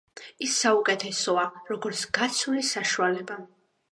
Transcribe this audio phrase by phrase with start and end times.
[0.45, 1.43] ის საუკეთესოა,
[1.73, 3.39] როგორც გაცვლის საშუალება.